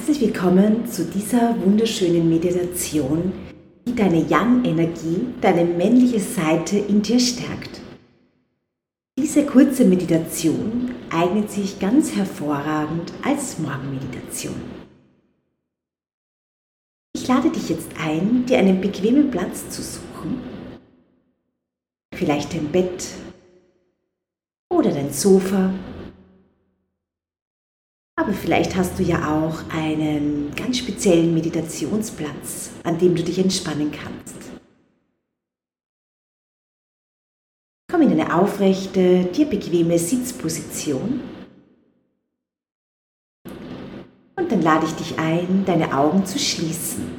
Herzlich 0.00 0.32
willkommen 0.32 0.86
zu 0.86 1.04
dieser 1.04 1.54
wunderschönen 1.62 2.26
Meditation, 2.26 3.34
die 3.86 3.94
deine 3.94 4.26
Yang-Energie, 4.26 5.26
deine 5.42 5.62
männliche 5.62 6.20
Seite 6.20 6.78
in 6.78 7.02
dir 7.02 7.20
stärkt. 7.20 7.82
Diese 9.18 9.44
kurze 9.44 9.84
Meditation 9.84 10.94
eignet 11.10 11.50
sich 11.50 11.78
ganz 11.78 12.16
hervorragend 12.16 13.12
als 13.22 13.58
Morgenmeditation. 13.58 14.54
Ich 17.14 17.28
lade 17.28 17.50
dich 17.50 17.68
jetzt 17.68 17.90
ein, 18.02 18.46
dir 18.46 18.56
einen 18.56 18.80
bequemen 18.80 19.30
Platz 19.30 19.68
zu 19.68 19.82
suchen. 19.82 20.40
Vielleicht 22.14 22.54
dein 22.54 22.72
Bett 22.72 23.06
oder 24.72 24.92
dein 24.92 25.12
Sofa 25.12 25.74
aber 28.20 28.34
vielleicht 28.34 28.76
hast 28.76 28.98
du 28.98 29.02
ja 29.02 29.34
auch 29.34 29.62
einen 29.74 30.54
ganz 30.54 30.76
speziellen 30.76 31.32
Meditationsplatz, 31.32 32.70
an 32.84 32.98
dem 32.98 33.14
du 33.14 33.22
dich 33.22 33.38
entspannen 33.38 33.90
kannst. 33.90 34.36
Komm 37.90 38.02
in 38.02 38.12
eine 38.12 38.34
aufrechte, 38.34 39.24
dir 39.24 39.46
bequeme 39.46 39.98
Sitzposition. 39.98 41.20
Und 44.36 44.52
dann 44.52 44.60
lade 44.60 44.84
ich 44.84 44.92
dich 44.92 45.18
ein, 45.18 45.64
deine 45.64 45.96
Augen 45.96 46.26
zu 46.26 46.38
schließen. 46.38 47.10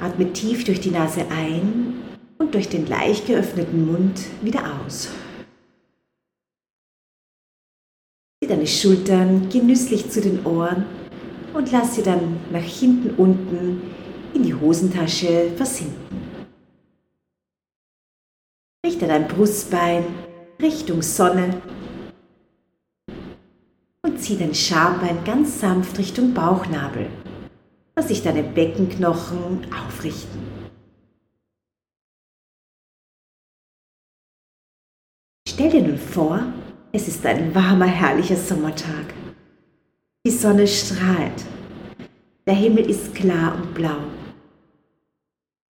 Atme 0.00 0.32
tief 0.32 0.64
durch 0.64 0.80
die 0.80 0.90
Nase 0.90 1.26
ein 1.30 2.02
und 2.38 2.54
durch 2.54 2.70
den 2.70 2.86
leicht 2.86 3.26
geöffneten 3.26 3.86
Mund 3.86 4.18
wieder 4.40 4.80
aus. 4.80 5.10
Deine 8.50 8.66
Schultern 8.66 9.48
genüsslich 9.48 10.10
zu 10.10 10.20
den 10.20 10.44
Ohren 10.44 10.84
und 11.54 11.70
lass 11.70 11.94
sie 11.94 12.02
dann 12.02 12.38
nach 12.50 12.62
hinten 12.62 13.14
unten 13.16 13.80
in 14.34 14.42
die 14.42 14.54
Hosentasche 14.54 15.52
versinken. 15.56 15.96
Richte 18.84 19.06
dein 19.06 19.28
Brustbein 19.28 20.04
Richtung 20.60 21.00
Sonne 21.00 21.62
und 24.02 24.20
zieh 24.20 24.36
dein 24.36 24.54
Schambein 24.54 25.22
ganz 25.24 25.60
sanft 25.60 25.96
Richtung 25.98 26.34
Bauchnabel, 26.34 27.06
dass 27.94 28.08
sich 28.08 28.22
deine 28.22 28.42
Beckenknochen 28.42 29.66
aufrichten. 29.72 30.40
Stell 35.46 35.70
dir 35.70 35.82
nun 35.82 35.98
vor, 35.98 36.42
es 36.92 37.06
ist 37.08 37.24
ein 37.24 37.54
warmer, 37.54 37.86
herrlicher 37.86 38.36
Sommertag. 38.36 39.14
Die 40.26 40.30
Sonne 40.30 40.66
strahlt. 40.66 41.44
Der 42.46 42.54
Himmel 42.54 42.90
ist 42.90 43.14
klar 43.14 43.54
und 43.54 43.74
blau. 43.74 43.98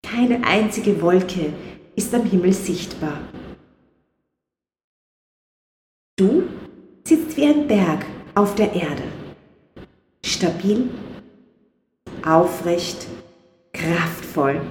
Keine 0.01 0.43
einzige 0.45 1.01
Wolke 1.01 1.53
ist 1.95 2.13
am 2.13 2.23
Himmel 2.23 2.53
sichtbar. 2.53 3.19
Du 6.17 6.43
sitzt 7.05 7.35
wie 7.37 7.45
ein 7.45 7.67
Berg 7.67 8.05
auf 8.35 8.55
der 8.55 8.73
Erde. 8.73 9.03
Stabil, 10.25 10.89
aufrecht, 12.25 13.07
kraftvoll. 13.73 14.61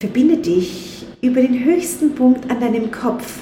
Verbinde 0.00 0.38
dich 0.38 1.07
über 1.20 1.40
den 1.40 1.64
höchsten 1.64 2.14
Punkt 2.14 2.50
an 2.50 2.60
deinem 2.60 2.90
Kopf 2.90 3.40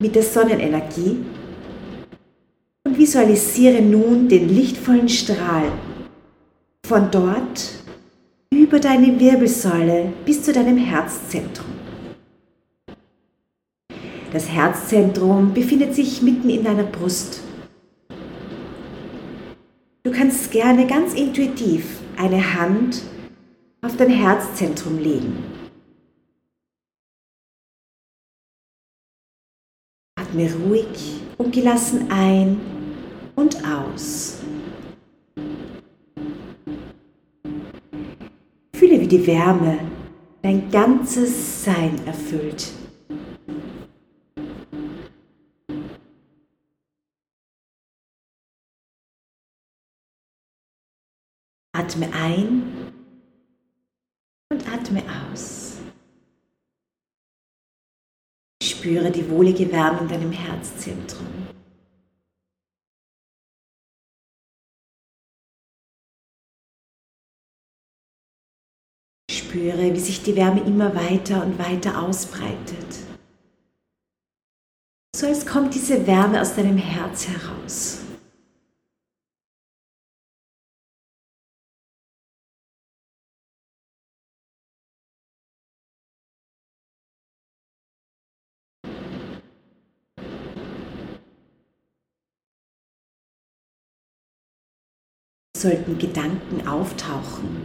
mit 0.00 0.14
der 0.14 0.22
Sonnenenergie 0.22 1.24
und 2.86 2.98
visualisiere 2.98 3.80
nun 3.80 4.28
den 4.28 4.48
lichtvollen 4.48 5.08
Strahl 5.08 5.72
von 6.86 7.10
dort 7.10 7.70
über 8.52 8.78
deine 8.78 9.18
Wirbelsäule 9.18 10.12
bis 10.26 10.42
zu 10.42 10.52
deinem 10.52 10.76
Herzzentrum. 10.76 11.72
Das 14.32 14.50
Herzzentrum 14.50 15.54
befindet 15.54 15.94
sich 15.94 16.20
mitten 16.20 16.50
in 16.50 16.64
deiner 16.64 16.82
Brust. 16.82 17.40
Du 20.02 20.10
kannst 20.10 20.50
gerne 20.50 20.86
ganz 20.86 21.14
intuitiv 21.14 22.00
eine 22.18 22.54
Hand 22.54 23.00
auf 23.80 23.96
dein 23.96 24.10
Herzzentrum 24.10 24.98
legen. 24.98 25.63
Atme 30.34 30.52
ruhig 30.66 31.20
und 31.38 31.52
gelassen 31.52 32.10
ein 32.10 32.60
und 33.36 33.56
aus. 33.64 34.40
Fühle, 38.74 39.00
wie 39.00 39.06
die 39.06 39.24
Wärme 39.28 39.78
dein 40.42 40.72
ganzes 40.72 41.64
Sein 41.64 42.04
erfüllt. 42.04 42.72
Atme 51.72 52.08
ein 52.12 52.92
und 54.50 54.68
atme 54.68 55.00
aus. 55.30 55.63
Spüre 58.84 59.10
die 59.10 59.30
wohlige 59.30 59.72
Wärme 59.72 60.00
in 60.00 60.08
deinem 60.08 60.30
Herzzentrum. 60.30 61.26
Spüre, 69.30 69.94
wie 69.94 69.98
sich 69.98 70.22
die 70.22 70.36
Wärme 70.36 70.60
immer 70.64 70.94
weiter 70.94 71.42
und 71.46 71.58
weiter 71.58 72.02
ausbreitet. 72.02 72.98
So 75.16 75.28
als 75.28 75.46
kommt 75.46 75.74
diese 75.74 76.06
Wärme 76.06 76.42
aus 76.42 76.54
deinem 76.54 76.76
Herz 76.76 77.26
heraus. 77.26 78.03
Sollten 95.64 95.98
Gedanken 95.98 96.68
auftauchen. 96.68 97.64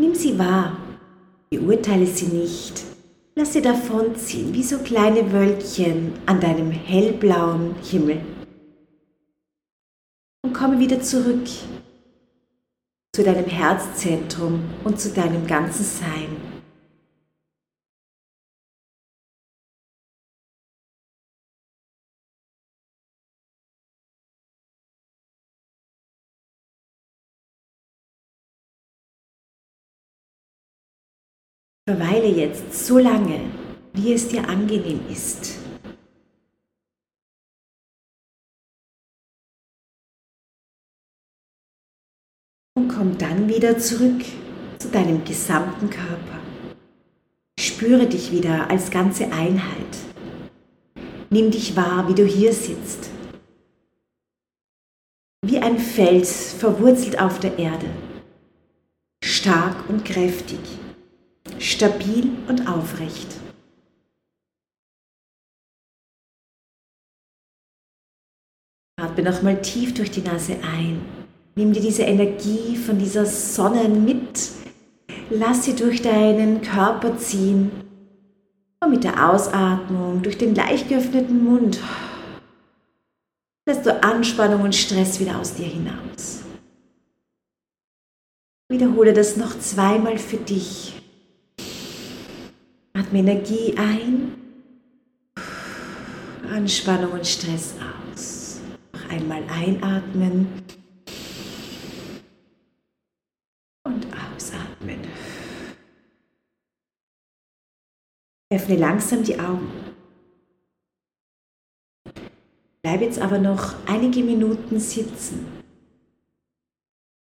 Nimm 0.00 0.14
sie 0.14 0.38
wahr, 0.38 0.78
beurteile 1.50 2.06
sie 2.06 2.28
nicht, 2.28 2.82
lass 3.34 3.52
sie 3.52 3.60
davonziehen 3.60 4.54
wie 4.54 4.62
so 4.62 4.78
kleine 4.78 5.32
Wölkchen 5.32 6.14
an 6.24 6.40
deinem 6.40 6.70
hellblauen 6.70 7.74
Himmel. 7.82 8.22
Und 10.42 10.54
komme 10.54 10.78
wieder 10.78 11.02
zurück 11.02 11.46
zu 13.14 13.22
deinem 13.22 13.44
Herzzentrum 13.44 14.62
und 14.84 14.98
zu 14.98 15.10
deinem 15.10 15.46
ganzen 15.46 15.84
Sein. 15.84 16.59
Verweile 31.90 32.28
jetzt 32.28 32.86
so 32.86 32.98
lange, 32.98 33.40
wie 33.94 34.12
es 34.12 34.28
dir 34.28 34.48
angenehm 34.48 35.00
ist. 35.10 35.58
Und 42.76 42.86
komm 42.86 43.18
dann 43.18 43.48
wieder 43.48 43.76
zurück 43.76 44.24
zu 44.78 44.86
deinem 44.90 45.24
gesamten 45.24 45.90
Körper. 45.90 46.38
Spüre 47.58 48.06
dich 48.06 48.30
wieder 48.30 48.70
als 48.70 48.92
ganze 48.92 49.32
Einheit. 49.32 49.96
Nimm 51.30 51.50
dich 51.50 51.74
wahr, 51.74 52.08
wie 52.08 52.14
du 52.14 52.24
hier 52.24 52.52
sitzt. 52.52 53.10
Wie 55.44 55.58
ein 55.58 55.80
Fels 55.80 56.52
verwurzelt 56.52 57.20
auf 57.20 57.40
der 57.40 57.58
Erde. 57.58 57.86
Stark 59.24 59.88
und 59.88 60.04
kräftig 60.04 60.60
stabil 61.60 62.30
und 62.48 62.66
aufrecht. 62.66 63.36
Atme 69.00 69.22
nochmal 69.22 69.60
tief 69.62 69.94
durch 69.94 70.10
die 70.10 70.22
Nase 70.22 70.56
ein. 70.62 71.00
Nimm 71.54 71.72
dir 71.72 71.80
diese 71.80 72.02
Energie 72.02 72.76
von 72.76 72.98
dieser 72.98 73.26
Sonne 73.26 73.88
mit. 73.88 74.50
Lass 75.30 75.64
sie 75.64 75.76
durch 75.76 76.02
deinen 76.02 76.62
Körper 76.62 77.16
ziehen. 77.18 77.70
Und 78.82 78.90
mit 78.90 79.04
der 79.04 79.30
Ausatmung 79.30 80.22
durch 80.22 80.38
den 80.38 80.54
leicht 80.54 80.88
geöffneten 80.88 81.44
Mund 81.44 81.78
lässt 83.66 83.84
du 83.84 84.02
Anspannung 84.02 84.62
und 84.62 84.74
Stress 84.74 85.20
wieder 85.20 85.38
aus 85.38 85.54
dir 85.54 85.66
hinaus. 85.66 86.42
Wiederhole 88.70 89.12
das 89.12 89.36
noch 89.36 89.58
zweimal 89.58 90.18
für 90.18 90.38
dich. 90.38 90.99
Atme 93.00 93.20
Energie 93.20 93.74
ein, 93.78 94.34
Anspannung 96.50 97.12
und 97.12 97.26
Stress 97.26 97.74
aus. 98.12 98.60
Noch 98.92 99.08
einmal 99.08 99.42
einatmen 99.48 100.46
und 103.84 104.06
ausatmen. 104.06 105.00
Öffne 108.52 108.76
langsam 108.76 109.22
die 109.22 109.40
Augen. 109.40 109.72
Bleib 112.82 113.00
jetzt 113.00 113.18
aber 113.18 113.38
noch 113.38 113.76
einige 113.86 114.22
Minuten 114.22 114.78
sitzen 114.78 115.46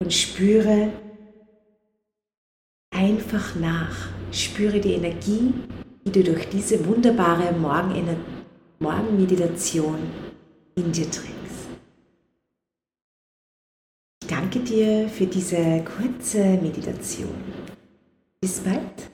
und 0.03 0.13
spüre 0.13 0.93
einfach 3.03 3.57
nach. 3.57 4.09
Spüre 4.31 4.81
die 4.81 4.93
Energie, 4.95 5.53
die 6.05 6.13
du 6.13 6.23
durch 6.23 6.49
diese 6.49 6.87
wunderbare 6.87 7.53
Morgenmeditation 8.79 9.99
in 10.77 10.93
dir 10.93 11.11
trägst. 11.11 11.69
Ich 14.23 14.29
danke 14.29 14.61
dir 14.61 15.09
für 15.09 15.27
diese 15.27 15.85
kurze 15.85 16.39
Meditation. 16.63 17.35
Bis 18.41 18.61
bald. 18.61 19.11